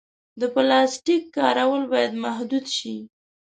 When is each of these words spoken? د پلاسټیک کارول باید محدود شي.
د 0.39 0.41
پلاسټیک 0.53 1.23
کارول 1.37 1.81
باید 1.93 2.13
محدود 2.23 2.65
شي. 2.77 2.97